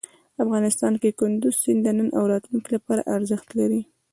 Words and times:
افغانستان 0.43 0.93
کې 1.01 1.15
کندز 1.19 1.53
سیند 1.63 1.79
د 1.85 1.87
نن 1.97 2.07
او 2.17 2.23
راتلونکي 2.31 2.69
لپاره 2.77 3.07
ارزښت 3.15 3.47
لري. 3.59 3.81